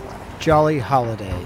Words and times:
possible. 0.00 0.22
Jolly 0.38 0.78
Holiday. 0.78 1.44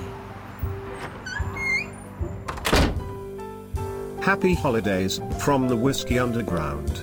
Happy 4.20 4.54
holidays 4.54 5.20
from 5.38 5.68
the 5.68 5.76
Whiskey 5.76 6.18
Underground. 6.18 7.02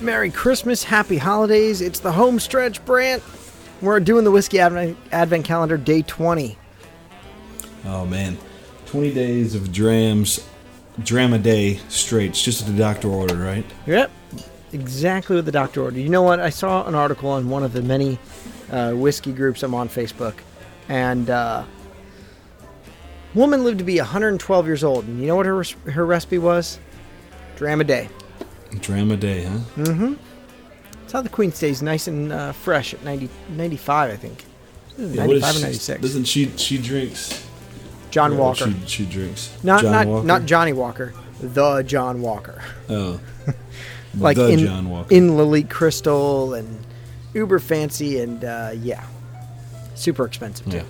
Merry 0.00 0.30
Christmas, 0.30 0.84
Happy 0.84 1.18
Holidays. 1.18 1.80
It's 1.80 2.00
the 2.00 2.12
home 2.12 2.38
stretch, 2.38 2.82
Brant. 2.84 3.22
We're 3.82 4.00
doing 4.00 4.24
the 4.24 4.30
Whiskey 4.30 4.60
Advent, 4.60 4.96
Advent 5.12 5.44
Calendar 5.44 5.76
Day 5.76 6.02
20. 6.02 6.56
Oh 7.84 8.06
man, 8.06 8.38
20 8.86 9.12
days 9.12 9.54
of 9.54 9.72
drams, 9.72 10.46
dram 11.04 11.32
a 11.32 11.38
day 11.38 11.76
straight. 11.88 12.30
It's 12.30 12.42
just 12.42 12.62
what 12.62 12.72
the 12.72 12.78
doctor 12.78 13.08
ordered, 13.08 13.38
right? 13.38 13.64
Yep, 13.86 14.10
exactly 14.72 15.36
what 15.36 15.44
the 15.44 15.52
doctor 15.52 15.82
ordered. 15.82 15.98
You 16.00 16.08
know 16.08 16.22
what? 16.22 16.40
I 16.40 16.50
saw 16.50 16.86
an 16.86 16.94
article 16.94 17.30
on 17.30 17.48
one 17.48 17.62
of 17.62 17.72
the 17.72 17.82
many 17.82 18.18
uh, 18.70 18.92
whiskey 18.92 19.32
groups 19.32 19.62
I'm 19.62 19.74
on 19.74 19.88
Facebook, 19.88 20.34
and 20.88 21.30
uh, 21.30 21.64
woman 23.34 23.64
lived 23.64 23.78
to 23.78 23.84
be 23.84 23.98
112 23.98 24.66
years 24.66 24.84
old, 24.84 25.04
and 25.06 25.20
you 25.20 25.26
know 25.26 25.36
what 25.36 25.46
her 25.46 25.62
her 25.90 26.06
recipe 26.06 26.38
was? 26.38 26.78
Dram 27.56 27.80
a 27.80 27.84
day. 27.84 28.08
Dram 28.80 29.10
a 29.10 29.16
day, 29.16 29.44
huh? 29.44 29.58
Mm-hmm. 29.76 30.14
That's 31.00 31.12
how 31.12 31.22
the 31.22 31.28
queen 31.30 31.52
stays 31.52 31.80
nice 31.82 32.06
and 32.06 32.32
uh, 32.32 32.52
fresh 32.52 32.92
at 32.92 33.02
90, 33.02 33.30
95, 33.56 34.10
I 34.12 34.16
think. 34.16 34.44
Yeah, 34.98 35.24
what 35.26 35.36
is 35.36 35.42
95 35.42 35.70
or 35.70 35.72
she- 35.96 36.02
Doesn't 36.02 36.24
she? 36.24 36.50
She 36.58 36.76
drinks. 36.78 37.47
John 38.10 38.32
Yeah, 38.32 38.38
Walker. 38.38 38.64
She, 38.86 38.86
she 38.86 39.06
drinks. 39.06 39.56
not 39.62 39.82
John 39.82 39.92
not 39.92 40.06
Walker? 40.06 40.26
not 40.26 40.44
Johnnie 40.46 40.72
Walker. 40.72 41.12
The 41.40 41.82
John 41.82 42.20
Walker. 42.22 42.62
Oh. 42.88 43.20
Like 44.18 44.36
the 44.38 44.48
in 44.48 44.58
John 44.60 44.88
Walker. 44.88 45.14
in 45.14 45.30
Lalique 45.32 45.68
Crystal 45.70 46.54
and 46.54 46.84
uber 47.34 47.58
fancy 47.58 48.18
and 48.20 48.42
uh, 48.42 48.70
yeah, 48.74 49.04
super 49.94 50.24
expensive 50.24 50.66
too. 50.70 50.78
Yeah. 50.78 50.82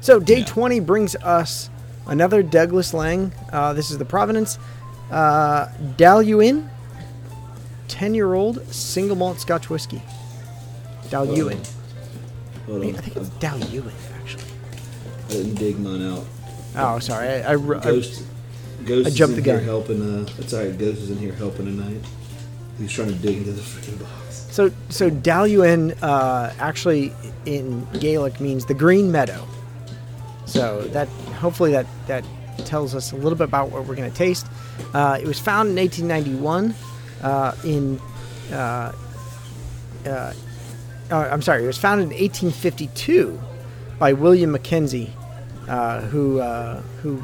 So 0.00 0.18
day 0.18 0.38
Yeah. 0.38 0.44
20 0.46 0.80
brings 0.80 1.14
us 1.16 1.68
another 2.06 2.42
Douglas 2.42 2.94
Laing. 2.94 3.32
Uh, 3.52 3.74
this 3.74 3.90
is 3.90 3.98
the 3.98 4.04
Provenance 4.06 4.58
uh, 5.10 5.68
Dailuaine, 5.98 6.68
10 7.88 8.14
year 8.14 8.32
old 8.34 8.64
single 8.74 9.14
malt 9.14 9.38
Scotch 9.40 9.68
whiskey. 9.70 10.02
Dailuaine. 11.10 11.64
I 12.66 12.72
on. 12.72 12.94
think 12.94 13.16
it's 13.16 13.28
Dailuaine 13.38 13.92
actually. 14.20 14.44
I 15.26 15.28
didn't 15.32 15.54
dig 15.54 15.78
mine 15.78 16.02
out. 16.02 16.24
Oh, 16.76 16.98
sorry. 16.98 17.28
I, 17.28 17.52
I, 17.52 17.54
I- 17.54 17.56
Ghost, 17.56 18.24
Ghost 18.84 19.06
I 19.08 19.10
jumped 19.10 19.36
the 19.36 19.42
gun. 19.42 19.62
helping. 19.64 20.00
Uh, 20.02 20.28
it's 20.38 20.54
alright. 20.54 20.76
Ghost 20.78 20.98
is 21.02 21.10
in 21.10 21.18
here 21.18 21.32
helping 21.34 21.66
tonight. 21.66 22.00
He's 22.78 22.92
trying 22.92 23.08
to 23.08 23.14
dig 23.14 23.38
into 23.38 23.52
the 23.52 23.60
freaking 23.60 23.98
box. 24.00 24.46
So, 24.50 24.70
so 24.88 25.10
Dailuaine 25.10 25.96
uh, 26.00 26.52
actually 26.58 27.12
in 27.44 27.84
Gaelic 27.98 28.40
means 28.40 28.66
the 28.66 28.74
green 28.74 29.10
meadow. 29.10 29.46
So 30.46 30.82
that 30.88 31.08
hopefully 31.08 31.72
that 31.72 31.86
that 32.06 32.24
tells 32.64 32.94
us 32.94 33.12
a 33.12 33.16
little 33.16 33.36
bit 33.36 33.44
about 33.44 33.70
what 33.70 33.84
we're 33.86 33.94
going 33.96 34.10
to 34.10 34.16
taste. 34.16 34.46
Uh, 34.94 35.18
it 35.20 35.26
was 35.26 35.38
found 35.38 35.70
in 35.70 35.76
1891 35.76 36.74
uh, 37.22 37.54
in. 37.64 38.00
Uh, 38.52 38.92
uh, 40.06 40.32
oh, 41.10 41.18
I'm 41.20 41.42
sorry. 41.42 41.64
It 41.64 41.66
was 41.66 41.76
founded 41.78 42.04
in 42.04 42.18
1852 42.22 43.38
by 43.98 44.12
William 44.12 44.52
Mackenzie, 44.52 45.12
uh, 45.68 46.00
who 46.02 46.40
uh, 46.40 46.80
who 47.02 47.22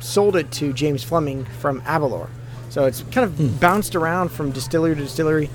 sold 0.00 0.36
it 0.36 0.50
to 0.52 0.72
James 0.72 1.02
Fleming 1.04 1.44
from 1.60 1.80
Aberlour. 1.86 2.28
So 2.70 2.86
it's 2.86 3.02
kind 3.12 3.24
of 3.24 3.60
bounced 3.60 3.94
around 3.94 4.30
from 4.30 4.50
distillery 4.50 4.94
to 4.94 5.02
distillery, 5.02 5.50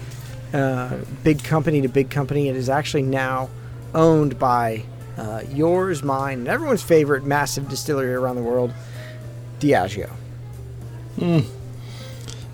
uh, 0.53 0.97
big 1.23 1.43
company 1.43 1.81
to 1.81 1.87
big 1.87 2.09
company. 2.09 2.47
It 2.47 2.55
is 2.55 2.69
actually 2.69 3.03
now 3.03 3.49
owned 3.93 4.37
by 4.37 4.83
uh, 5.17 5.41
yours, 5.51 6.03
mine, 6.03 6.39
and 6.39 6.47
everyone's 6.47 6.83
favorite 6.83 7.23
massive 7.23 7.67
distillery 7.69 8.13
around 8.13 8.35
the 8.35 8.43
world, 8.43 8.71
Diageo. 9.59 10.09
Hmm. 11.19 11.39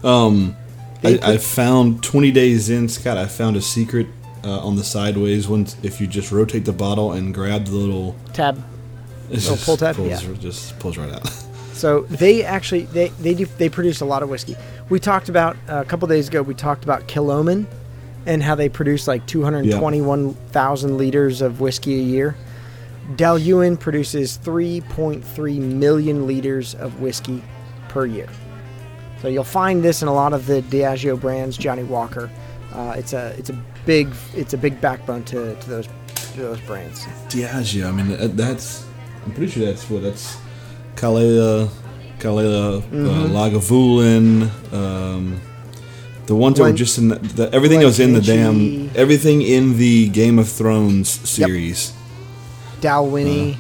Um, 0.06 0.56
I, 1.04 1.20
I 1.22 1.38
found 1.38 2.02
20 2.02 2.32
days 2.32 2.70
in, 2.70 2.88
Scott. 2.88 3.18
I 3.18 3.26
found 3.26 3.58
a 3.58 3.62
secret 3.62 4.08
uh, 4.44 4.60
on 4.60 4.78
the 4.78 4.84
sideways. 4.84 5.48
Once 5.48 5.76
if 5.84 6.00
you 6.00 6.08
just 6.08 6.32
rotate 6.32 6.66
the 6.66 6.74
bottle 6.74 7.12
and 7.12 7.34
grab 7.34 7.66
the 7.66 7.76
little, 7.76 8.16
Tab. 8.32 8.64
It 9.30 9.36
Little 9.36 9.58
pull 9.58 9.78
tab? 9.78 9.96
pulls, 9.96 10.24
Yeah. 10.24 10.34
just 10.40 10.78
pulls 10.80 10.98
right 10.98 11.12
out. 11.12 11.30
So 11.74 12.02
they 12.02 12.44
actually 12.46 12.84
they 12.84 13.08
they 13.20 13.34
do 13.34 13.46
they 13.58 13.68
produce 13.68 14.00
a 14.00 14.06
lot 14.06 14.22
of 14.22 14.30
whiskey. 14.30 14.56
We 14.90 15.00
talked 15.00 15.28
about 15.28 15.58
uh, 15.68 15.78
a 15.82 15.86
couple 15.86 16.08
days 16.08 16.28
ago. 16.28 16.42
We 16.44 16.54
talked 16.54 16.84
about 16.84 17.08
Kilchoman 17.08 17.66
and 18.28 18.44
how 18.44 18.54
they 18.56 18.70
produce 18.70 19.08
like 19.08 19.26
221,000 19.26 20.98
liters 20.98 21.42
of 21.42 21.60
whiskey 21.60 21.96
a 21.96 22.04
year. 22.04 22.36
Dailuaine 23.16 23.78
produces 23.80 24.38
3.3 24.38 25.58
million 25.60 26.26
liters 26.28 26.76
of 26.76 27.02
whiskey 27.02 27.44
per 27.90 28.06
year. 28.06 28.30
So 29.22 29.28
you'll 29.28 29.44
find 29.44 29.84
this 29.84 30.02
in 30.02 30.08
a 30.08 30.14
lot 30.14 30.34
of 30.34 30.46
the 30.46 30.62
Diageo 30.62 31.20
brands, 31.20 31.58
Johnnie 31.58 31.84
Walker. 31.84 32.30
Uh, 32.74 32.94
it's 32.98 33.14
a 33.14 33.34
it's 33.38 33.50
a 33.50 33.64
big 33.86 34.10
it's 34.36 34.54
a 34.54 34.58
big 34.58 34.80
backbone 34.80 35.24
to, 35.26 35.56
to 35.56 35.70
those 35.70 35.88
to 36.34 36.38
those 36.40 36.60
brands. 36.62 37.06
Diageo. 37.30 37.88
I 37.88 37.92
mean, 37.92 38.36
that's. 38.36 38.86
I'm 39.26 39.32
pretty 39.34 39.52
sure 39.52 39.66
that's 39.66 39.90
what 39.90 40.04
that's. 40.04 40.38
Caol 40.96 41.22
Ila, 41.22 41.70
Kalela, 42.20 42.82
Mm-hmm. 42.82 43.08
uh, 43.08 43.28
Lagavulin, 43.30 44.74
um, 44.74 45.42
the 46.28 46.36
ones 46.36 46.58
that 46.58 46.64
were 46.64 46.72
just 46.74 46.98
in 46.98 47.10
the, 47.10 47.16
the 47.16 47.54
everything 47.54 47.80
that 47.80 47.86
was 47.86 48.00
in 48.00 48.14
the 48.14 48.22
damn 48.22 48.90
everything 48.96 49.42
in 49.42 49.78
the 49.78 50.08
Game 50.10 50.38
of 50.40 50.48
Thrones 50.50 51.10
series. 51.10 51.94
Dalwhinnie. 52.80 53.58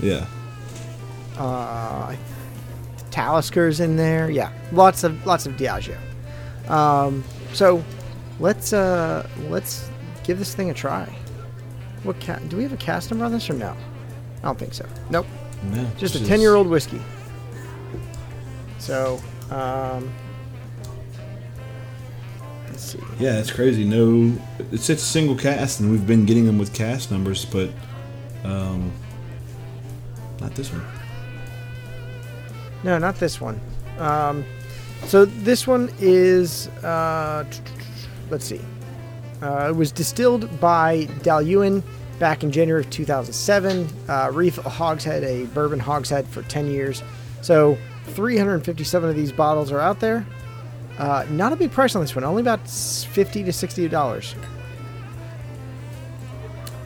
Yeah. 0.00 0.26
uh, 1.36 2.14
Taliskers 3.10 3.80
in 3.80 3.96
there. 3.96 4.30
Yeah, 4.30 4.52
lots 4.72 5.02
of 5.04 5.24
lots 5.26 5.46
of 5.46 5.54
Diageo. 5.54 5.98
Um, 6.70 7.24
so 7.52 7.82
let's 8.38 8.72
uh, 8.72 9.28
let's 9.48 9.90
give 10.24 10.38
this 10.38 10.54
thing 10.54 10.70
a 10.70 10.74
try. 10.74 11.12
What 12.04 12.20
ca- 12.20 12.38
do 12.48 12.56
we 12.56 12.62
have 12.62 12.72
a 12.72 12.76
cast 12.76 13.10
number 13.10 13.24
on 13.24 13.32
this 13.32 13.50
or 13.50 13.54
no? 13.54 13.76
I 14.42 14.46
don't 14.46 14.58
think 14.58 14.74
so. 14.74 14.86
Nope, 15.10 15.26
just 15.96 16.14
a 16.14 16.24
ten 16.24 16.40
year 16.40 16.54
old 16.54 16.66
whiskey. 16.66 17.00
So 18.78 19.20
um, 19.50 20.12
let's 22.68 22.82
see. 22.82 23.00
Yeah, 23.18 23.38
it's 23.38 23.50
crazy. 23.50 23.84
No, 23.84 24.32
it's 24.72 24.88
it's 24.88 25.02
a 25.02 25.06
single 25.06 25.36
cast, 25.36 25.80
and 25.80 25.90
we've 25.90 26.06
been 26.06 26.24
getting 26.24 26.46
them 26.46 26.58
with 26.58 26.72
cast 26.72 27.10
numbers, 27.10 27.44
but 27.44 27.70
um, 28.44 28.92
not 30.40 30.54
this 30.54 30.72
one. 30.72 30.84
No, 32.84 32.98
not 32.98 33.16
this 33.16 33.40
one. 33.40 33.60
Um, 33.98 34.44
so 35.06 35.24
this 35.24 35.66
one 35.66 35.92
is, 35.98 36.68
uh, 36.84 37.44
let's 38.30 38.44
see. 38.44 38.60
Uh, 39.42 39.68
it 39.70 39.76
was 39.76 39.90
distilled 39.90 40.60
by 40.60 41.06
Dailuaine 41.22 41.82
back 42.18 42.42
in 42.42 42.50
January 42.50 42.82
of 42.84 42.90
2007. 42.90 43.88
Uh, 44.08 44.30
Reef 44.32 44.56
Hogshead, 44.56 45.24
a 45.24 45.44
bourbon 45.46 45.78
hogshead 45.78 46.26
for 46.28 46.42
10 46.42 46.70
years. 46.70 47.02
So 47.42 47.78
357 48.06 49.08
of 49.10 49.16
these 49.16 49.32
bottles 49.32 49.70
are 49.72 49.80
out 49.80 50.00
there. 50.00 50.26
Uh, 50.98 51.24
not 51.30 51.52
a 51.52 51.56
big 51.56 51.70
price 51.70 51.94
on 51.94 52.00
this 52.02 52.14
one, 52.16 52.24
only 52.24 52.40
about 52.42 52.68
50 52.68 53.44
to 53.44 53.52
60 53.52 53.88
dollars. 53.88 54.34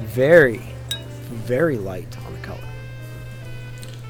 Very, 0.01 0.61
very 1.31 1.79
light 1.79 2.15
on 2.27 2.33
the 2.35 2.39
color. 2.41 2.59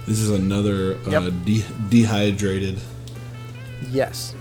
This 0.06 0.18
is 0.18 0.30
another 0.30 0.96
uh, 1.06 1.10
Yep. 1.10 1.32
de- 1.44 1.64
dehydrated. 1.90 2.78
Yes. 3.90 4.34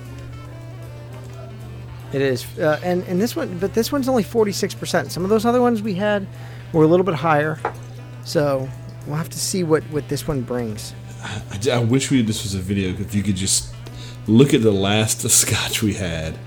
It 2.13 2.21
is, 2.21 2.45
uh, 2.57 2.79
and 2.83 3.03
and 3.03 3.21
this 3.21 3.35
one, 3.35 3.57
but 3.59 3.73
this 3.73 3.91
one's 3.91 4.09
only 4.09 4.23
forty 4.23 4.51
six 4.51 4.73
percent. 4.73 5.11
Some 5.13 5.23
of 5.23 5.29
those 5.29 5.45
other 5.45 5.61
ones 5.61 5.81
we 5.81 5.93
had 5.93 6.27
were 6.73 6.83
a 6.83 6.87
little 6.87 7.05
bit 7.05 7.15
higher, 7.15 7.59
so 8.23 8.69
we'll 9.07 9.17
have 9.17 9.29
to 9.29 9.39
see 9.39 9.63
what 9.63 9.83
what 9.85 10.07
this 10.09 10.27
one 10.27 10.41
brings. 10.41 10.93
I 11.71 11.77
wish 11.79 12.09
we 12.11 12.21
this 12.21 12.43
was 12.43 12.55
a 12.55 12.59
video. 12.59 12.89
If 12.89 13.13
you 13.13 13.23
could 13.23 13.35
just 13.35 13.73
look 14.27 14.53
at 14.53 14.61
the 14.61 14.71
last 14.71 15.21
Scotch 15.29 15.83
we 15.83 15.93
had. 15.93 16.37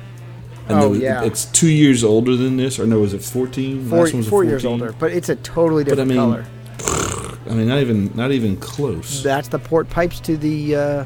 Oh, 0.69 0.91
was- 0.91 0.99
yeah. 1.01 1.23
it's 1.25 1.45
two 1.47 1.69
years 1.71 2.03
older 2.03 2.37
than 2.37 2.57
this, 2.57 2.79
or 2.79 2.87
no? 2.87 3.01
Was 3.01 3.13
it 3.15 3.23
fourteen? 3.23 3.87
Four, 3.89 4.07
four 4.23 4.45
years 4.45 4.65
older, 4.65 4.95
but 4.99 5.13
it's 5.13 5.29
a 5.29 5.37
totally 5.37 5.85
But 5.85 5.93
I 5.99 6.05
different 6.05 6.09
mean, 6.11 6.19
color. 6.19 6.47
I 7.51 7.53
mean, 7.55 7.69
not 7.69 7.81
even 7.81 8.11
not 8.15 8.33
even 8.33 8.57
close. 8.57 9.23
That's 9.23 9.49
the 9.49 9.59
port 9.59 9.91
pipes 9.91 10.21
to 10.21 10.37
the 10.39 10.75
uh, 10.77 11.05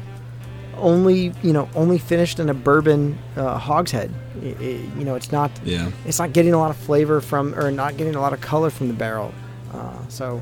only 0.79 1.33
you 1.43 1.53
know 1.53 1.69
only 1.75 1.97
finished 1.97 2.39
in 2.39 2.49
a 2.49 2.53
bourbon 2.53 3.17
uh, 3.35 3.57
hogshead. 3.57 4.11
I- 4.41 4.55
I- 4.59 4.63
you 4.97 5.03
know, 5.05 5.15
it's 5.15 5.31
not 5.31 5.51
yeah. 5.63 5.91
it's 6.05 6.19
not 6.19 6.33
getting 6.33 6.53
a 6.53 6.57
lot 6.57 6.71
of 6.71 6.77
flavor 6.77 7.21
from 7.21 7.53
or 7.55 7.71
not 7.71 7.97
getting 7.97 8.15
a 8.15 8.21
lot 8.21 8.33
of 8.33 8.41
color 8.41 8.69
from 8.69 8.87
the 8.87 8.93
barrel 8.93 9.33
uh, 9.73 10.07
so 10.07 10.41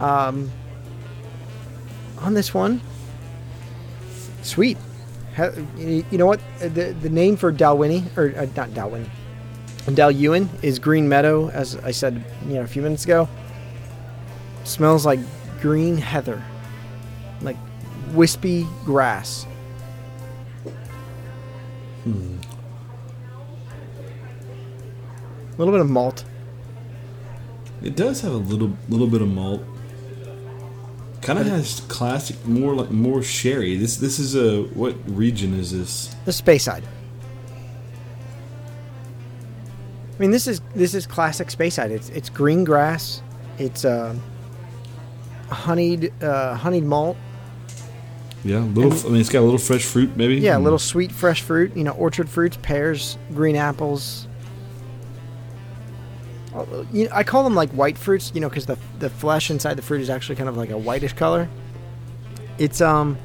um, 0.00 0.50
on 2.18 2.34
this 2.34 2.52
one 2.52 2.80
sweet 4.42 4.76
you 5.76 6.04
know 6.12 6.26
what? 6.26 6.40
The 6.60 6.94
the 7.00 7.08
name 7.10 7.36
for 7.36 7.52
Dalwhinnie 7.52 8.04
or 8.16 8.32
uh, 8.38 8.46
not 8.56 8.70
Dalwhinnie, 8.70 9.08
Dailuaine 9.86 10.48
is 10.62 10.78
Green 10.78 11.08
Meadow, 11.08 11.48
as 11.50 11.74
I 11.78 11.90
said, 11.90 12.22
you 12.46 12.54
know, 12.54 12.60
a 12.62 12.66
few 12.68 12.82
minutes 12.82 13.04
ago. 13.04 13.28
Smells 14.62 15.04
like 15.04 15.18
green 15.60 15.96
heather, 15.96 16.40
like 17.42 17.56
wispy 18.12 18.64
grass. 18.84 19.44
A 22.06 22.38
little 25.58 25.72
bit 25.72 25.80
of 25.80 25.88
malt. 25.88 26.24
It 27.82 27.96
does 27.96 28.20
have 28.22 28.32
a 28.32 28.36
little 28.36 28.76
little 28.88 29.06
bit 29.06 29.22
of 29.22 29.28
malt. 29.28 29.62
Kind 31.22 31.38
of 31.38 31.46
has 31.46 31.80
classic, 31.88 32.44
more 32.46 32.74
like 32.74 32.90
more 32.90 33.22
sherry. 33.22 33.76
This 33.76 33.96
this 33.96 34.18
is 34.18 34.34
a 34.34 34.62
what 34.74 34.94
region 35.06 35.58
is 35.58 35.72
this? 35.72 36.14
The 36.24 36.32
Speyside. 36.32 36.82
I 40.14 40.18
mean, 40.18 40.30
this 40.30 40.46
is 40.46 40.60
this 40.74 40.94
is 40.94 41.06
classic 41.06 41.48
Speyside. 41.48 41.90
It's 41.90 42.08
it's 42.10 42.28
green 42.28 42.64
grass. 42.64 43.22
It's 43.58 43.84
uh, 43.84 44.14
honeyed 45.50 46.12
uh, 46.22 46.54
honeyed 46.56 46.84
malt. 46.84 47.16
Yeah, 48.44 48.58
little. 48.60 48.92
And- 48.92 49.04
I 49.06 49.08
mean, 49.08 49.20
it's 49.20 49.30
got 49.30 49.40
a 49.40 49.42
little 49.48 49.58
fresh 49.58 49.84
fruit, 49.84 50.16
maybe. 50.16 50.36
Yeah, 50.36 50.56
a 50.56 50.60
little 50.60 50.78
sweet 50.78 51.10
fresh 51.10 51.40
fruit. 51.42 51.76
You 51.76 51.84
know, 51.84 51.92
orchard 51.92 52.28
fruits, 52.28 52.58
pears, 52.60 53.16
green 53.32 53.56
apples. 53.56 54.28
Oh, 56.54 56.86
You 56.92 57.08
I 57.12 57.24
call 57.24 57.42
them 57.44 57.54
like 57.54 57.70
white 57.70 57.98
fruits. 57.98 58.30
You 58.34 58.40
know, 58.40 58.48
because 58.48 58.66
the 58.66 58.78
the 58.98 59.10
flesh 59.10 59.50
inside 59.50 59.74
the 59.74 59.82
fruit 59.82 60.00
is 60.00 60.10
actually 60.10 60.36
kind 60.36 60.48
of 60.48 60.56
like 60.56 60.70
a 60.70 60.78
whitish 60.78 61.14
color. 61.14 61.48
It's 62.58 62.80
um 62.80 63.18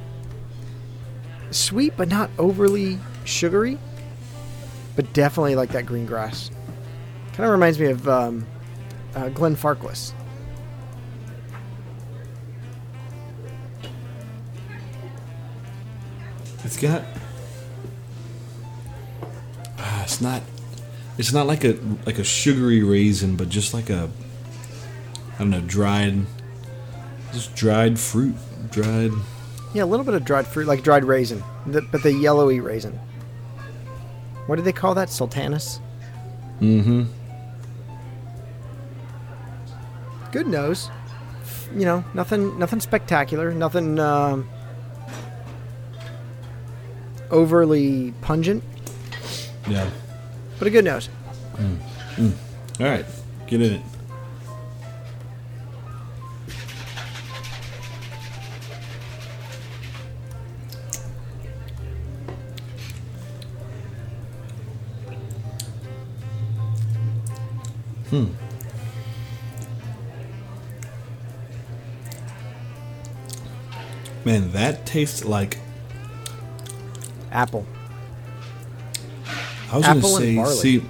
sweet, 1.51 1.93
but 1.97 2.07
not 2.07 2.29
overly 2.39 2.97
sugary. 3.25 3.77
But 4.95 5.13
definitely 5.13 5.55
like 5.55 5.69
that 5.71 5.85
green 5.85 6.05
grass. 6.05 6.49
Kind 7.33 7.45
of 7.45 7.51
reminds 7.51 7.79
me 7.79 7.85
of 7.87 8.07
um, 8.09 8.45
uh, 9.15 9.29
Glenfarclas. 9.29 10.11
It's 16.63 16.77
got. 16.77 17.03
Ah, 19.77 20.03
it's 20.03 20.21
not. 20.21 20.41
It's 21.17 21.33
not 21.33 21.47
like 21.47 21.63
a 21.63 21.77
like 22.05 22.19
a 22.19 22.23
sugary 22.23 22.83
raisin, 22.83 23.35
but 23.35 23.49
just 23.49 23.73
like 23.73 23.89
a. 23.89 24.09
I 25.35 25.37
don't 25.39 25.49
know, 25.49 25.61
dried. 25.61 26.25
Just 27.31 27.55
dried 27.55 27.99
fruit, 27.99 28.35
dried. 28.71 29.11
Yeah, 29.73 29.83
a 29.83 29.85
little 29.85 30.05
bit 30.05 30.15
of 30.15 30.25
dried 30.25 30.47
fruit, 30.47 30.67
like 30.67 30.83
dried 30.83 31.05
raisin, 31.05 31.43
the, 31.67 31.81
but 31.81 32.01
the 32.03 32.11
yellowy 32.11 32.59
raisin. 32.59 32.99
What 34.47 34.55
do 34.55 34.63
they 34.63 34.73
call 34.73 34.95
that? 34.95 35.09
Sultanas. 35.09 35.79
Mm-hmm. 36.59 37.03
good 40.31 40.47
nose. 40.47 40.89
You 41.75 41.85
know, 41.85 42.03
nothing, 42.13 42.57
nothing 42.57 42.79
spectacular, 42.79 43.51
nothing 43.53 43.99
um, 43.99 44.49
overly 47.31 48.13
pungent, 48.21 48.63
Yeah. 49.67 49.89
but 50.57 50.67
a 50.67 50.71
good 50.71 50.85
nose. 50.85 51.09
All 51.57 52.85
right, 52.85 53.05
get 53.47 53.61
in 53.61 53.73
it. 53.73 53.81
Hmm. 68.09 68.25
Man, 74.25 74.51
that 74.51 74.85
tastes 74.85 75.23
like 75.25 75.57
Apple. 77.31 77.65
I 79.71 79.77
was 79.77 79.85
Apple 79.85 80.01
gonna 80.01 80.15
and 80.15 80.23
say. 80.23 80.35
barley. 80.35 80.55
See, 80.55 80.83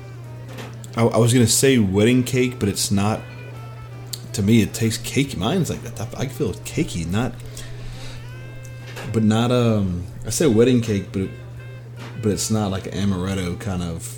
I, 0.96 1.04
I 1.04 1.18
was 1.18 1.34
gonna 1.34 1.48
say 1.48 1.78
wedding 1.80 2.24
cake, 2.24 2.60
but 2.60 2.70
it's 2.70 2.92
not. 2.92 3.22
To 4.34 4.44
me, 4.44 4.62
it 4.62 4.74
tastes 4.74 5.06
cakey. 5.06 5.36
Mine's 5.38 5.70
like 5.70 5.82
that. 5.84 6.18
I 6.18 6.28
feel 6.28 6.54
cakey, 6.54 7.06
not. 7.06 7.34
But 9.12 9.24
not 9.24 9.52
um. 9.52 10.06
I 10.26 10.30
say 10.30 10.48
wedding 10.48 10.82
cake, 10.82 11.12
but 11.12 11.30
but 12.22 12.32
it's 12.32 12.52
not 12.52 12.72
like 12.72 12.86
an 12.88 12.94
amaretto 12.94 13.60
kind 13.60 13.84
of. 13.84 14.18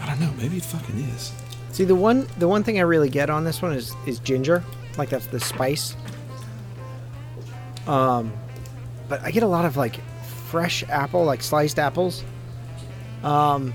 I 0.00 0.06
don't 0.06 0.20
know. 0.20 0.32
Maybe 0.38 0.56
it 0.56 0.64
fucking 0.64 0.98
is. 0.98 1.32
See, 1.72 1.84
the 1.84 1.94
one, 1.94 2.26
the 2.38 2.48
one 2.48 2.64
thing 2.64 2.78
I 2.78 2.82
really 2.82 3.10
get 3.10 3.28
on 3.28 3.44
this 3.44 3.60
one 3.60 3.72
is 3.72 3.94
is 4.06 4.18
ginger, 4.20 4.64
like 4.96 5.10
that's 5.10 5.26
the 5.26 5.40
spice. 5.40 5.94
Um, 7.86 8.32
but 9.08 9.20
I 9.22 9.30
get 9.30 9.42
a 9.42 9.46
lot 9.46 9.64
of 9.64 9.76
like 9.76 10.00
fresh 10.46 10.84
apple, 10.88 11.24
like 11.24 11.42
sliced 11.42 11.78
apples. 11.78 12.24
Um, 13.22 13.74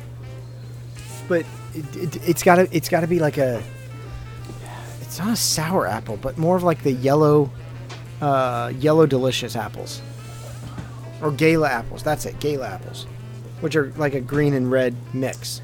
but 1.27 1.45
it, 1.73 1.95
it, 1.95 2.29
it's 2.29 2.43
gotta 2.43 2.67
it's 2.71 2.89
gotta 2.89 3.07
be 3.07 3.19
like 3.19 3.37
a. 3.37 3.61
It's 5.01 5.19
not 5.19 5.33
a 5.33 5.35
sour 5.35 5.87
apple, 5.87 6.17
but 6.17 6.37
more 6.37 6.55
of 6.55 6.63
like 6.63 6.83
the 6.83 6.93
yellow, 6.93 7.51
uh, 8.21 8.71
yellow 8.79 9.05
delicious 9.05 9.55
apples, 9.57 10.01
or 11.21 11.31
gala 11.31 11.69
apples. 11.69 12.01
That's 12.01 12.25
it, 12.25 12.39
gala 12.39 12.67
apples, 12.67 13.05
which 13.59 13.75
are 13.75 13.91
like 13.97 14.13
a 14.13 14.21
green 14.21 14.53
and 14.53 14.71
red 14.71 14.95
mix. 15.13 15.61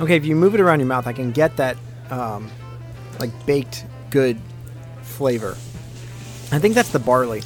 Okay, 0.00 0.16
if 0.16 0.24
you 0.24 0.34
move 0.34 0.54
it 0.54 0.60
around 0.60 0.80
your 0.80 0.88
mouth, 0.88 1.06
I 1.06 1.12
can 1.12 1.30
get 1.30 1.56
that 1.58 1.76
um, 2.10 2.50
like 3.18 3.30
baked 3.44 3.84
good 4.08 4.40
flavor. 5.02 5.52
I 6.52 6.58
think 6.58 6.74
that's 6.74 6.88
the 6.88 6.98
barley. 6.98 7.42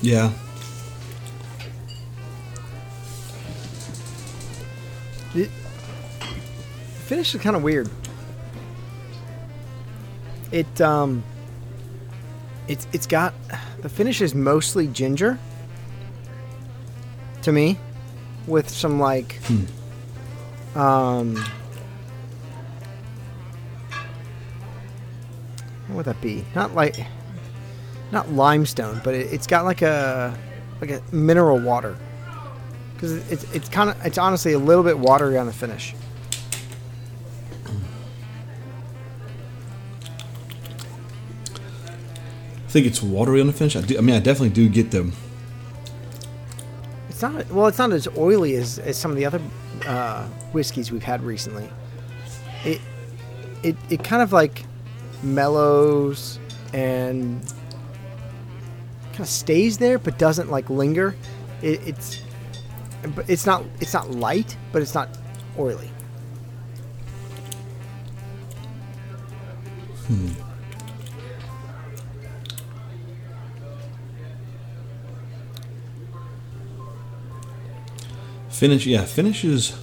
Yeah. 0.00 0.32
The 5.34 5.48
finish 7.06 7.34
is 7.34 7.40
kind 7.40 7.56
of 7.56 7.64
weird. 7.64 7.90
It 10.52 10.80
um, 10.80 11.24
it's 12.68 12.86
it's 12.92 13.08
got 13.08 13.34
the 13.82 13.88
finish 13.88 14.20
is 14.20 14.34
mostly 14.34 14.86
ginger. 14.86 15.38
To 17.42 17.52
me, 17.52 17.78
with 18.46 18.70
some 18.70 19.00
like 19.00 19.38
um, 20.74 21.36
what 25.86 25.96
would 25.96 26.04
that 26.06 26.20
be? 26.20 26.44
Not 26.54 26.74
like 26.74 26.96
not 28.10 28.32
limestone, 28.32 29.00
but 29.04 29.14
it, 29.14 29.32
it's 29.32 29.46
got 29.46 29.64
like 29.64 29.82
a 29.82 30.36
like 30.80 30.90
a 30.90 31.02
mineral 31.14 31.58
water 31.58 31.96
because 32.94 33.12
it's 33.30 33.44
it's 33.52 33.68
kind 33.68 33.90
of 33.90 34.06
it's 34.06 34.18
honestly 34.18 34.52
a 34.52 34.58
little 34.58 34.82
bit 34.84 34.98
watery 34.98 35.36
on 35.36 35.46
the 35.46 35.52
finish. 35.52 35.94
I 42.56 42.70
think 42.74 42.86
it's 42.86 43.02
watery 43.02 43.40
on 43.40 43.46
the 43.46 43.52
finish. 43.52 43.76
I, 43.76 43.82
do, 43.82 43.96
I 43.96 44.00
mean, 44.00 44.16
I 44.16 44.18
definitely 44.18 44.50
do 44.50 44.68
get 44.68 44.90
the. 44.90 45.12
It's 47.14 47.22
not 47.22 47.48
well. 47.52 47.68
It's 47.68 47.78
not 47.78 47.92
as 47.92 48.08
oily 48.16 48.56
as, 48.56 48.80
as 48.80 48.98
some 48.98 49.12
of 49.12 49.16
the 49.16 49.24
other 49.24 49.40
uh, 49.86 50.26
whiskeys 50.50 50.90
we've 50.90 51.04
had 51.04 51.22
recently. 51.22 51.70
It 52.64 52.80
it 53.62 53.76
it 53.88 54.02
kind 54.02 54.20
of 54.20 54.32
like 54.32 54.64
mellows 55.22 56.40
and 56.72 57.40
kind 59.10 59.20
of 59.20 59.28
stays 59.28 59.78
there, 59.78 59.96
but 59.96 60.18
doesn't 60.18 60.50
like 60.50 60.68
linger. 60.70 61.14
It, 61.62 61.86
it's 61.86 62.20
but 63.14 63.30
it's 63.30 63.46
not 63.46 63.62
it's 63.80 63.94
not 63.94 64.10
light, 64.10 64.56
but 64.72 64.82
it's 64.82 64.94
not 64.94 65.16
oily. 65.56 65.90
Finish, 78.64 78.86
yeah, 78.86 79.04
finishes. 79.04 79.78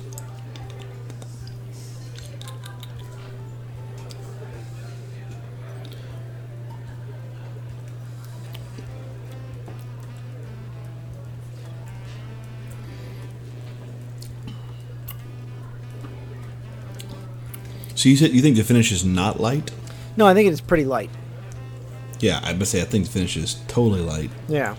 So 17.94 18.10
you 18.10 18.18
said 18.18 18.32
you 18.32 18.42
think 18.42 18.58
the 18.58 18.64
finish 18.64 18.92
is 18.92 19.06
not 19.06 19.40
light? 19.40 19.70
No, 20.18 20.26
I 20.26 20.34
think 20.34 20.50
it's 20.50 20.60
pretty 20.60 20.86
light. 20.86 21.12
Yeah, 22.20 22.40
I 22.44 22.54
would 22.54 22.68
say 22.68 22.82
I 22.82 22.86
think 22.86 23.06
the 23.06 23.12
finish 23.12 23.38
is 23.38 23.62
totally 23.68 24.02
light. 24.02 24.32
Yeah. 24.50 24.76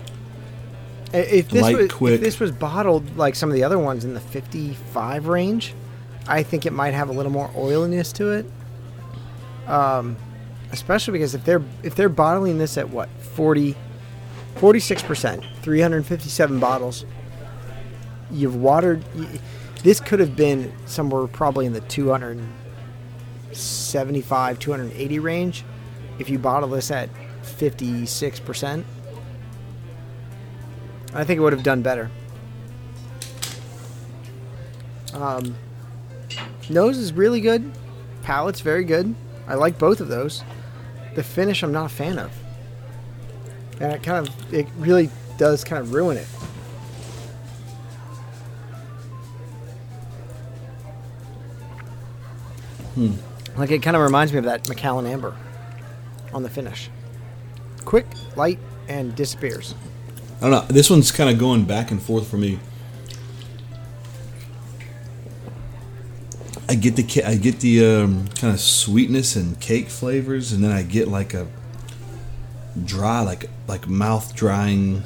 If 1.13 1.49
this 1.49 1.61
Light, 1.61 1.77
was 1.77 1.91
quick. 1.91 2.15
if 2.15 2.21
this 2.21 2.39
was 2.39 2.51
bottled 2.51 3.17
like 3.17 3.35
some 3.35 3.49
of 3.49 3.55
the 3.55 3.63
other 3.63 3.77
ones 3.77 4.03
in 4.03 4.13
the 4.13 4.19
55 4.19 5.27
range, 5.27 5.73
I 6.27 6.43
think 6.43 6.65
it 6.65 6.73
might 6.73 6.93
have 6.93 7.09
a 7.09 7.13
little 7.13 7.31
more 7.31 7.51
oiliness 7.55 8.11
to 8.13 8.31
it. 8.31 8.45
Um, 9.67 10.17
especially 10.71 11.13
because 11.13 11.35
if 11.35 11.45
they're 11.45 11.63
if 11.83 11.95
they're 11.95 12.09
bottling 12.09 12.57
this 12.57 12.77
at 12.77 12.89
what 12.89 13.09
40 13.21 13.75
46%, 14.55 15.43
357 15.61 16.59
bottles. 16.59 17.05
You've 18.31 18.55
watered 18.55 19.03
y- 19.15 19.27
this 19.83 19.99
could 19.99 20.19
have 20.19 20.35
been 20.35 20.73
somewhere 20.85 21.27
probably 21.27 21.65
in 21.65 21.73
the 21.73 21.81
275 21.81 24.59
280 24.59 25.19
range 25.19 25.65
if 26.19 26.29
you 26.29 26.37
bottle 26.39 26.69
this 26.69 26.89
at 26.91 27.09
56%. 27.41 28.83
I 31.13 31.23
think 31.23 31.37
it 31.37 31.41
would 31.41 31.53
have 31.53 31.63
done 31.63 31.81
better. 31.81 32.09
Um, 35.13 35.55
nose 36.69 36.97
is 36.97 37.13
really 37.13 37.39
good. 37.39 37.71
Palate's 38.23 38.61
very 38.61 38.83
good. 38.83 39.13
I 39.47 39.55
like 39.55 39.77
both 39.77 39.99
of 39.99 40.07
those. 40.07 40.43
The 41.15 41.23
finish, 41.23 41.61
I'm 41.61 41.71
not 41.71 41.85
a 41.85 41.93
fan 41.93 42.17
of, 42.17 42.31
and 43.79 43.91
it 43.91 44.01
kind 44.01 44.27
of, 44.27 44.53
it 44.53 44.67
really 44.77 45.09
does 45.37 45.63
kind 45.63 45.81
of 45.81 45.93
ruin 45.93 46.17
it. 46.17 46.27
Like 53.55 53.71
it 53.71 53.83
kind 53.83 53.95
of 53.95 54.01
reminds 54.01 54.33
me 54.33 54.39
of 54.39 54.45
that 54.45 54.67
Macallan 54.67 55.05
Amber 55.05 55.35
on 56.33 56.43
the 56.43 56.49
finish. 56.49 56.89
Quick, 57.85 58.07
light, 58.35 58.59
and 58.87 59.15
disappears. 59.15 59.75
I 60.43 60.49
don't 60.49 60.67
know. 60.67 60.73
This 60.73 60.89
one's 60.89 61.09
kind 61.09 61.29
of 61.29 61.39
going 61.39 61.63
back 61.63 61.89
and 61.89 62.01
forth 62.03 62.27
for 62.27 62.35
me. 62.35 62.59
I 66.67 66.75
get 66.75 66.97
the 66.97 67.23
I 67.23 67.35
get 67.35 67.61
the 67.61 67.85
um, 67.85 68.27
kind 68.27 68.53
of 68.53 68.59
sweetness 68.59 69.37
and 69.37 69.57
cake 69.61 69.87
flavors, 69.87 70.51
and 70.51 70.61
then 70.61 70.71
I 70.71 70.83
get 70.83 71.07
like 71.07 71.33
a 71.33 71.47
dry, 72.83 73.21
like 73.21 73.49
like 73.67 73.87
mouth 73.87 74.35
drying. 74.35 75.03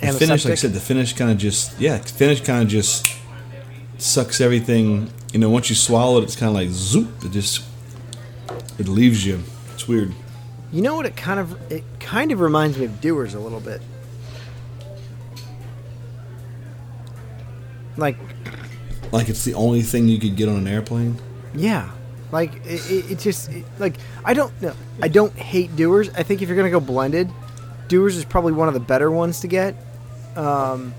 The 0.00 0.12
finish, 0.12 0.46
like 0.46 0.52
I 0.52 0.54
said, 0.54 0.72
the 0.72 0.80
finish 0.80 1.12
kind 1.12 1.30
of 1.30 1.36
just 1.36 1.78
yeah, 1.78 1.98
finish 1.98 2.40
kind 2.40 2.62
of 2.62 2.68
just 2.68 3.06
sucks 3.98 4.40
everything. 4.40 5.10
You 5.34 5.40
know, 5.40 5.50
once 5.50 5.68
you 5.68 5.76
swallow 5.76 6.18
it, 6.20 6.24
it's 6.24 6.36
kind 6.36 6.48
of 6.48 6.54
like 6.54 6.70
zoop. 6.70 7.22
It 7.22 7.32
just 7.32 7.62
it 8.78 8.88
leaves 8.88 9.26
you. 9.26 9.42
It's 9.74 9.86
weird. 9.86 10.14
You 10.72 10.80
know 10.80 10.94
what? 10.94 11.04
It 11.04 11.16
kind 11.16 11.38
of 11.38 11.70
it 11.70 11.84
kind 12.00 12.32
of 12.32 12.40
reminds 12.40 12.78
me 12.78 12.86
of 12.86 12.98
Dewar's 13.02 13.34
a 13.34 13.40
little 13.40 13.60
bit. 13.60 13.82
Like 17.96 18.16
Like 19.12 19.28
it's 19.28 19.44
the 19.44 19.54
only 19.54 19.82
thing 19.82 20.08
you 20.08 20.18
could 20.18 20.36
get 20.36 20.48
on 20.48 20.56
an 20.56 20.68
airplane. 20.68 21.18
yeah, 21.54 21.90
like 22.32 22.54
it, 22.66 22.90
it, 22.90 23.10
it 23.12 23.18
just 23.18 23.50
it, 23.50 23.64
like 23.78 23.96
I 24.24 24.34
don't 24.34 24.52
know. 24.60 24.74
I 25.00 25.08
don't 25.08 25.32
hate 25.34 25.74
Dewar's. 25.76 26.10
I 26.10 26.22
think 26.22 26.42
if 26.42 26.48
you're 26.48 26.56
gonna 26.56 26.70
go 26.70 26.80
blended, 26.80 27.30
Dewar's 27.88 28.16
is 28.16 28.24
probably 28.24 28.52
one 28.52 28.68
of 28.68 28.74
the 28.74 28.80
better 28.80 29.10
ones 29.10 29.40
to 29.40 29.48
get. 29.48 29.74
Um, 30.36 30.94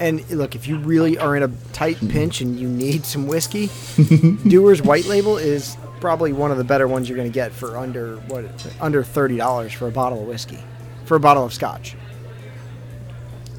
and 0.00 0.28
look, 0.30 0.56
if 0.56 0.66
you 0.66 0.78
really 0.78 1.16
are 1.18 1.36
in 1.36 1.44
a 1.44 1.48
tight 1.72 1.96
pinch 2.08 2.40
and 2.40 2.58
you 2.58 2.66
need 2.68 3.04
some 3.04 3.28
whiskey, 3.28 3.68
Dewar's 4.48 4.82
White 4.82 5.04
Label 5.04 5.36
is 5.36 5.76
probably 6.00 6.32
one 6.32 6.50
of 6.50 6.58
the 6.58 6.64
better 6.64 6.88
ones 6.88 7.08
you're 7.08 7.16
going 7.16 7.30
to 7.30 7.32
get 7.34 7.52
for 7.52 7.76
under 7.76 8.16
what 8.26 8.44
under 8.80 9.04
thirty 9.04 9.36
dollars 9.36 9.72
for 9.72 9.86
a 9.86 9.92
bottle 9.92 10.20
of 10.22 10.26
whiskey, 10.26 10.58
for 11.04 11.16
a 11.16 11.20
bottle 11.20 11.44
of 11.44 11.52
Scotch. 11.54 11.94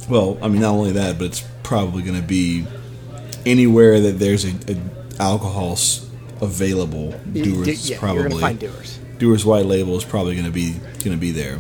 Well, 0.10 0.38
I 0.41 0.48
mean, 0.48 0.62
not 0.62 0.72
only 0.72 0.91
that, 0.93 1.17
but 1.17 1.25
it's 1.25 1.43
probably 1.63 2.03
going 2.03 2.19
to 2.19 2.27
be 2.27 2.65
anywhere 3.45 4.00
that 4.00 4.19
there's 4.19 4.45
a, 4.45 4.53
a 4.67 4.77
alcohol 5.19 5.77
available. 6.41 7.12
Dewar's 7.31 7.67
is 7.67 7.89
yeah, 7.89 8.00
probably 8.00 8.22
you're 8.22 8.29
to 8.29 8.39
find 8.39 8.60
Doers. 8.60 9.00
Dewar's 9.17 9.45
White 9.45 9.65
Label 9.65 9.95
is 9.95 10.03
probably 10.03 10.33
going 10.36 10.45
to 10.45 10.51
be 10.51 10.74
going 10.74 11.12
to 11.12 11.17
be 11.17 11.31
there. 11.31 11.60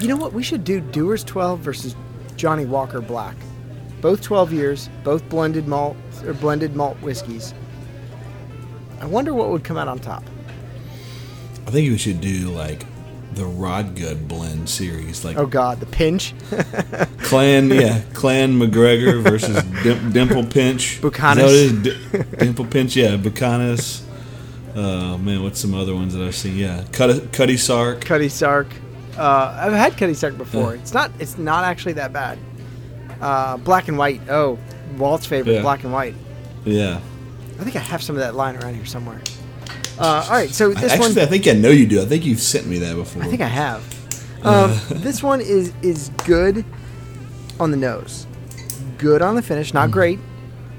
You 0.00 0.08
know 0.08 0.16
what? 0.16 0.32
We 0.32 0.42
should 0.42 0.64
do 0.64 0.80
Dewar's 0.80 1.24
12 1.24 1.60
versus 1.60 1.96
Johnnie 2.36 2.66
Walker 2.66 3.00
Black. 3.00 3.36
Both 4.00 4.20
12 4.22 4.52
years, 4.52 4.90
both 5.04 5.26
blended 5.28 5.66
malt 5.66 5.96
or 6.24 6.34
blended 6.34 6.76
malt 6.76 6.96
whiskeys. 7.00 7.54
I 9.00 9.06
wonder 9.06 9.34
what 9.34 9.50
would 9.50 9.64
come 9.64 9.76
out 9.76 9.88
on 9.88 9.98
top. 9.98 10.22
I 11.66 11.70
think 11.70 11.90
we 11.90 11.98
should 11.98 12.20
do 12.20 12.50
like 12.50 12.84
the 13.36 13.42
Rodgood 13.44 14.26
blend 14.26 14.68
series, 14.68 15.24
like 15.24 15.36
Oh 15.36 15.46
God, 15.46 15.78
the 15.80 15.86
pinch. 15.86 16.34
Clan, 17.22 17.70
yeah, 17.70 18.00
Clan 18.14 18.56
MacGregor 18.58 19.20
versus 19.20 19.62
Dim- 19.82 20.10
Dimple 20.12 20.44
Pinch. 20.46 21.00
Buchanan. 21.00 21.44
Is 21.44 21.82
that 21.82 21.82
what 21.82 21.94
it 22.14 22.20
is? 22.20 22.26
Di- 22.32 22.36
Dimple 22.44 22.64
Pinch, 22.66 22.96
yeah, 22.96 23.16
Buchanan. 23.16 23.78
Uh, 24.74 25.16
man, 25.18 25.42
what's 25.42 25.60
some 25.60 25.74
other 25.74 25.94
ones 25.94 26.12
that 26.14 26.22
I've 26.22 26.34
seen? 26.34 26.56
Yeah, 26.56 26.84
Cutty, 26.92 27.20
Cutty 27.28 27.56
Sark. 27.56 28.04
Cutty 28.04 28.28
Sark. 28.28 28.66
Uh, 29.16 29.58
I've 29.60 29.72
had 29.72 29.96
Cutty 29.96 30.14
Sark 30.14 30.36
before. 30.36 30.74
Yeah. 30.74 30.80
It's 30.80 30.92
not. 30.92 31.10
It's 31.18 31.38
not 31.38 31.64
actually 31.64 31.94
that 31.94 32.12
bad. 32.12 32.38
Uh, 33.20 33.56
black 33.58 33.88
and 33.88 33.96
white. 33.96 34.20
Oh, 34.28 34.58
Walt's 34.98 35.24
favorite, 35.26 35.54
Yeah. 35.54 35.62
black 35.62 35.84
and 35.84 35.92
white. 35.92 36.14
Yeah, 36.64 37.00
I 37.60 37.64
think 37.64 37.76
I 37.76 37.78
have 37.80 38.02
some 38.02 38.16
of 38.16 38.20
that 38.20 38.34
lying 38.34 38.56
around 38.56 38.74
here 38.74 38.84
somewhere. 38.86 39.20
Uh, 39.98 40.26
all 40.28 40.30
right, 40.30 40.50
so 40.50 40.70
this 40.72 40.92
actually, 40.92 41.14
one. 41.14 41.18
I 41.18 41.26
think 41.26 41.46
I 41.46 41.52
know 41.52 41.70
you 41.70 41.86
do. 41.86 42.02
I 42.02 42.04
think 42.04 42.24
you've 42.24 42.40
sent 42.40 42.66
me 42.66 42.78
that 42.80 42.96
before. 42.96 43.22
I 43.22 43.26
think 43.26 43.40
I 43.40 43.48
have. 43.48 43.82
Um, 44.44 44.78
this 44.90 45.22
one 45.22 45.40
is 45.40 45.72
is 45.82 46.10
good 46.24 46.64
on 47.58 47.70
the 47.70 47.76
nose, 47.76 48.26
good 48.98 49.22
on 49.22 49.36
the 49.36 49.42
finish, 49.42 49.72
not 49.72 49.90
great, 49.90 50.18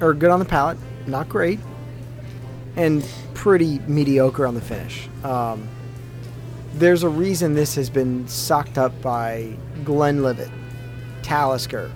or 0.02 0.14
good 0.14 0.30
on 0.30 0.40
the 0.40 0.46
palate, 0.46 0.78
not 1.08 1.28
great, 1.28 1.60
and 2.76 3.08
pretty 3.34 3.80
mediocre 3.88 4.46
on 4.46 4.54
the 4.54 4.62
finish. 4.62 5.10
Um, 5.24 5.68
there's 6.76 7.02
a 7.04 7.10
reason 7.10 7.56
this 7.56 7.74
has 7.76 7.90
been 7.90 8.28
socked 8.28 8.78
up 8.78 9.02
by 9.02 9.56
Glenlivet, 9.84 10.52
Talisker, 11.24 11.92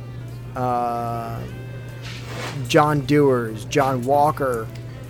uh, 0.56 1.40
John 2.68 3.02
Dewars, 3.02 3.66
John 3.66 4.02
Walker, 4.02 4.68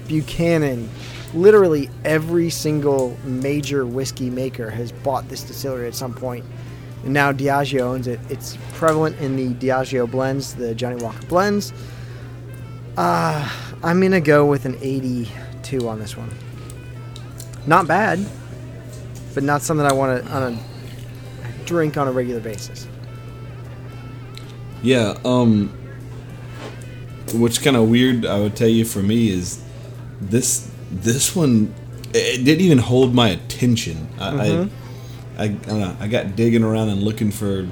Buchanan. 0.08 0.89
Literally 1.33 1.89
every 2.03 2.50
single 2.50 3.17
major 3.23 3.85
whiskey 3.85 4.29
maker 4.29 4.69
has 4.69 4.91
bought 4.91 5.29
this 5.29 5.43
distillery 5.43 5.88
at 5.88 5.95
some 5.95 6.13
point, 6.13 6.45
and 7.03 7.13
now 7.13 7.31
Diageo 7.31 7.81
owns 7.81 8.07
it. 8.07 8.19
It's 8.29 8.57
prevalent 8.73 9.17
in 9.19 9.35
the 9.35 9.53
Diageo 9.65 10.09
blends, 10.09 10.55
the 10.55 10.75
Johnnie 10.75 11.01
Walker 11.01 11.25
blends. 11.27 11.71
Uh, 12.97 13.50
I'm 13.83 14.01
gonna 14.01 14.19
go 14.19 14.45
with 14.45 14.65
an 14.65 14.77
82 14.81 15.88
on 15.88 16.00
this 16.00 16.17
one. 16.17 16.29
Not 17.65 17.88
bad, 17.88 18.25
but 19.33 19.43
not 19.43 19.61
something 19.61 19.85
I 19.85 19.93
want 19.93 20.25
to 20.25 20.57
drink 21.65 21.97
on 21.97 22.07
a 22.07 22.11
regular 22.11 22.41
basis. 22.41 22.88
Yeah. 24.81 25.17
Um. 25.23 25.77
What's 27.33 27.59
kind 27.59 27.77
of 27.77 27.88
weird, 27.89 28.25
I 28.25 28.39
would 28.39 28.57
tell 28.57 28.67
you, 28.67 28.83
for 28.83 29.01
me 29.01 29.29
is 29.29 29.63
this. 30.19 30.70
This 30.91 31.36
one, 31.36 31.74
it 32.13 32.43
didn't 32.43 32.62
even 32.62 32.77
hold 32.77 33.13
my 33.13 33.29
attention. 33.29 34.07
I, 34.19 34.31
Mhm. 34.31 34.69
I, 35.38 35.43
I, 35.43 35.45
I 35.45 35.48
don't 35.48 35.79
know. 35.79 35.95
I 36.00 36.07
got 36.07 36.36
digging 36.36 36.63
around 36.63 36.89
and 36.89 37.01
looking 37.01 37.31
for, 37.31 37.67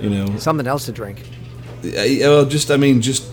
you 0.00 0.10
know, 0.10 0.36
Something 0.38 0.66
else 0.66 0.86
to 0.86 0.92
drink. 0.92 1.22
I, 1.84 2.18
well, 2.20 2.44
just 2.46 2.70
I 2.70 2.76
mean, 2.76 3.00
just, 3.00 3.24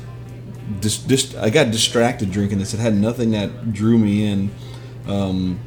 just, 0.80 1.08
just 1.10 1.36
I 1.36 1.50
got 1.50 1.72
distracted 1.72 2.32
drinking 2.32 2.60
this. 2.60 2.74
It 2.74 2.80
had 2.80 2.96
nothing 2.96 3.32
that 3.32 3.74
drew 3.74 3.98
me 3.98 4.26
in 4.26 4.52
um, 5.08 5.60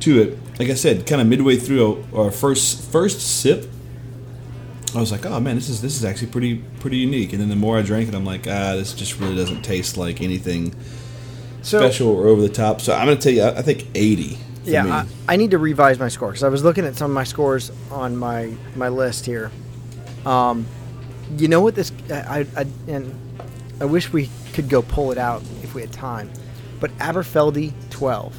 to 0.00 0.20
it. 0.22 0.38
Like 0.58 0.70
I 0.70 0.74
said, 0.74 1.06
kind 1.06 1.20
of 1.20 1.28
midway 1.28 1.56
through 1.56 2.04
our 2.14 2.30
first 2.32 2.82
first 2.90 3.20
sip, 3.20 3.70
I 4.94 5.00
was 5.00 5.12
like, 5.12 5.24
oh 5.24 5.38
man, 5.38 5.54
this 5.54 5.68
is 5.68 5.80
this 5.82 5.94
is 5.96 6.04
actually 6.04 6.28
pretty 6.28 6.56
pretty 6.80 6.96
unique. 6.96 7.32
And 7.32 7.40
then 7.40 7.48
the 7.48 7.56
more 7.56 7.78
I 7.78 7.82
drank 7.82 8.08
it, 8.08 8.14
I'm 8.14 8.24
like, 8.24 8.46
ah, 8.48 8.74
this 8.74 8.92
just 8.92 9.20
really 9.20 9.36
doesn't 9.36 9.62
taste 9.62 9.96
like 9.96 10.20
anything 10.20 10.74
So 11.68 11.78
special 11.80 12.08
or 12.08 12.26
over 12.26 12.40
the 12.40 12.48
top. 12.48 12.80
So 12.80 12.94
I'm 12.94 13.06
gonna 13.06 13.20
tell 13.20 13.32
you, 13.32 13.42
I, 13.42 13.58
I 13.58 13.62
think 13.62 13.86
80. 13.94 14.34
For 14.34 14.70
yeah. 14.70 15.04
I, 15.28 15.34
I 15.34 15.36
need 15.36 15.50
to 15.50 15.58
revise 15.58 15.98
my 15.98 16.08
score 16.08 16.28
because 16.28 16.42
I 16.42 16.48
was 16.48 16.64
looking 16.64 16.84
at 16.84 16.96
some 16.96 17.10
of 17.10 17.14
my 17.14 17.24
scores 17.24 17.70
on 17.90 18.16
my 18.16 18.52
my 18.74 18.88
list 18.88 19.26
here. 19.26 19.50
Um, 20.24 20.66
you 21.36 21.48
know 21.48 21.60
what 21.60 21.74
this 21.74 21.92
I, 22.10 22.46
I 22.56 22.66
and 22.86 23.14
I 23.80 23.84
wish 23.84 24.12
we 24.12 24.30
could 24.54 24.68
go 24.68 24.82
pull 24.82 25.12
it 25.12 25.18
out 25.18 25.42
if 25.62 25.74
we 25.74 25.82
had 25.82 25.92
time, 25.92 26.30
but 26.80 26.90
Aberfeldy 26.98 27.72
12. 27.90 28.34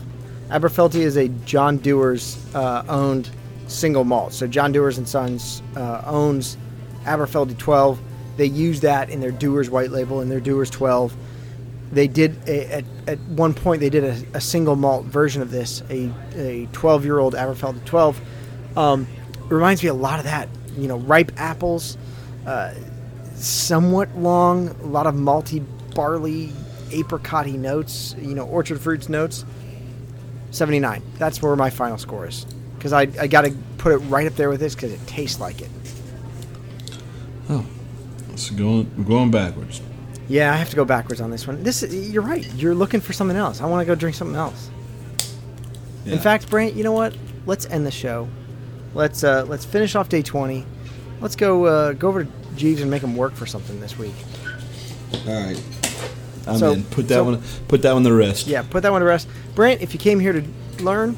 Aberfeldy 0.49 0.95
is 0.95 1.15
a 1.15 1.27
John 1.45 1.77
Dewar's 1.77 2.43
uh, 2.55 2.83
owned 2.89 3.29
single 3.67 4.03
malt. 4.03 4.33
So 4.33 4.47
John 4.47 4.71
Dewar's 4.71 4.97
and 4.97 5.07
Sons 5.07 5.61
uh, 5.75 6.01
owns 6.05 6.57
Aberfeldy 7.03 7.57
12. 7.57 7.99
They 8.37 8.47
use 8.47 8.79
that 8.81 9.09
in 9.09 9.19
their 9.19 9.31
Dewar's 9.31 9.69
white 9.69 9.91
label 9.91 10.21
and 10.21 10.31
their 10.31 10.39
Dewar's 10.39 10.71
12. 10.71 11.15
They 11.91 12.07
did 12.07 12.37
a, 12.47 12.77
at, 12.77 12.85
at 13.07 13.19
one 13.19 13.53
point 13.53 13.81
they 13.81 13.89
did 13.89 14.03
a, 14.03 14.37
a 14.37 14.41
single 14.41 14.75
malt 14.75 15.05
version 15.05 15.41
of 15.41 15.49
this, 15.49 15.81
a 15.89 16.11
a 16.35 16.67
12 16.71 17.05
year 17.05 17.19
old 17.19 17.33
Aberfeldy 17.33 17.83
12. 17.85 18.21
Um, 18.77 19.07
reminds 19.47 19.81
me 19.81 19.89
a 19.89 19.93
lot 19.93 20.19
of 20.19 20.25
that. 20.25 20.49
You 20.77 20.87
know, 20.87 20.97
ripe 20.97 21.31
apples, 21.37 21.97
uh, 22.45 22.73
somewhat 23.33 24.15
long, 24.15 24.69
a 24.81 24.85
lot 24.85 25.07
of 25.07 25.15
malty 25.15 25.65
barley, 25.95 26.51
apricotty 26.89 27.57
notes. 27.57 28.15
You 28.19 28.35
know, 28.35 28.45
orchard 28.45 28.79
fruits 28.79 29.09
notes. 29.09 29.45
79. 30.51 31.01
That's 31.17 31.41
where 31.41 31.55
my 31.55 31.69
final 31.69 31.97
score 31.97 32.27
is 32.27 32.45
because 32.77 32.93
I 32.93 33.01
I 33.19 33.27
got 33.27 33.41
to 33.41 33.51
put 33.77 33.91
it 33.91 33.97
right 33.97 34.25
up 34.25 34.33
there 34.35 34.49
with 34.49 34.59
this 34.59 34.75
because 34.75 34.91
it 34.91 35.05
tastes 35.05 35.39
like 35.39 35.61
it. 35.61 35.69
Oh, 37.49 37.65
so 38.35 38.55
going 38.55 39.05
going 39.07 39.31
backwards. 39.31 39.81
Yeah, 40.29 40.53
I 40.53 40.57
have 40.57 40.69
to 40.69 40.75
go 40.75 40.85
backwards 40.85 41.19
on 41.21 41.31
this 41.31 41.47
one. 41.47 41.63
This 41.63 41.81
you're 41.83 42.21
right. 42.21 42.45
You're 42.53 42.75
looking 42.75 43.01
for 43.01 43.13
something 43.13 43.35
else. 43.35 43.61
I 43.61 43.65
want 43.65 43.81
to 43.81 43.85
go 43.85 43.95
drink 43.95 44.15
something 44.15 44.35
else. 44.37 44.69
In 46.05 46.19
fact, 46.19 46.49
Brant, 46.49 46.75
you 46.75 46.83
know 46.83 46.91
what? 46.91 47.15
Let's 47.45 47.65
end 47.65 47.85
the 47.85 47.91
show. 47.91 48.29
Let's 48.93 49.23
uh, 49.23 49.45
let's 49.47 49.65
finish 49.65 49.95
off 49.95 50.07
day 50.09 50.21
20. 50.21 50.65
Let's 51.19 51.35
go 51.35 51.65
uh, 51.65 51.93
go 51.93 52.07
over 52.07 52.23
to 52.23 52.29
Jeeves 52.55 52.81
and 52.81 52.89
make 52.91 53.01
him 53.03 53.15
work 53.15 53.33
for 53.33 53.45
something 53.45 53.79
this 53.79 53.97
week. 53.97 54.13
all 55.27 55.33
right. 55.33 55.61
I'm 56.47 56.57
So- 56.57 56.71
in. 56.73 56.83
Put 56.85 57.07
that 57.09 57.15
so- 57.15 57.23
one. 57.23 57.41
Put 57.67 57.81
that 57.81 57.93
one 57.93 58.03
to 58.03 58.13
rest. 58.13 58.47
Yeah, 58.47 58.61
put 58.61 58.83
that 58.83 58.91
one 58.91 59.01
to 59.01 59.07
rest. 59.07 59.27
Brant, 59.55 59.81
if 59.81 59.93
you 59.93 59.99
came 59.99 60.19
here 60.19 60.33
to 60.33 60.43
learn, 60.83 61.17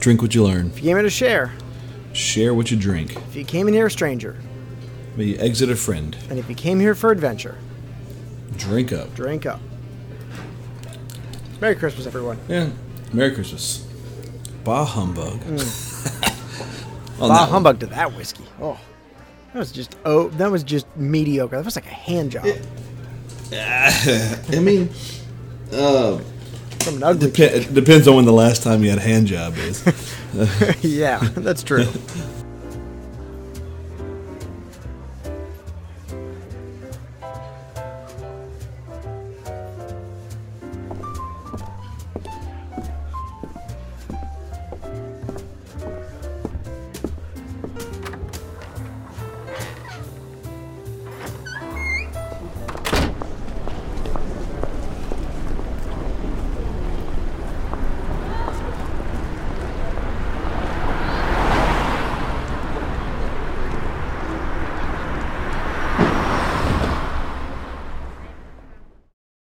Drink 0.00 0.20
what 0.22 0.34
you 0.34 0.44
learn. 0.44 0.66
if 0.68 0.76
you 0.78 0.82
came 0.82 0.96
here 0.96 1.02
to 1.02 1.10
share, 1.10 1.52
Share 2.12 2.52
what 2.52 2.70
you 2.70 2.76
drink. 2.76 3.16
if 3.16 3.36
you 3.36 3.44
came 3.44 3.68
in 3.68 3.74
here 3.74 3.86
a 3.86 3.90
stranger, 3.90 4.36
May 5.16 5.24
you 5.24 5.36
exit 5.38 5.70
a 5.70 5.76
friend. 5.76 6.16
and 6.28 6.38
if 6.38 6.48
you 6.48 6.54
came 6.54 6.78
here 6.80 6.94
for 6.94 7.10
adventure, 7.10 7.56
Drink 8.56 8.92
up. 8.92 9.14
drink 9.14 9.46
up. 9.46 9.60
Merry 11.60 11.74
Christmas, 11.76 12.06
everyone. 12.06 12.38
Yeah. 12.48 12.70
Merry 13.12 13.34
Christmas. 13.34 13.86
Bah 14.64 14.84
humbug. 14.84 15.40
On 17.20 17.28
Bah 17.28 17.46
humbug 17.46 17.80
to 17.80 17.86
that 17.86 18.14
whiskey. 18.14 18.44
Oh, 18.60 18.78
that 19.52 19.58
was 19.58 19.72
just 19.72 19.96
oh, 20.04 20.28
that 20.30 20.50
was 20.50 20.64
just 20.64 20.86
mediocre. 20.96 21.56
That 21.56 21.64
was 21.64 21.76
like 21.76 21.86
a 21.86 21.90
hand 21.90 22.30
job 22.32 22.46
I 23.52 24.60
mean, 24.62 24.88
uh, 25.70 26.18
from 26.80 26.96
an 26.96 27.02
ugly. 27.02 27.30
Dep- 27.30 27.52
it 27.52 27.74
depends 27.74 28.08
on 28.08 28.16
when 28.16 28.24
the 28.24 28.32
last 28.32 28.62
time 28.62 28.82
you 28.82 28.88
had 28.88 28.98
a 28.98 29.02
hand 29.02 29.26
job 29.26 29.56
is. 29.58 29.84
yeah, 30.82 31.18
that's 31.34 31.62
true. 31.62 31.86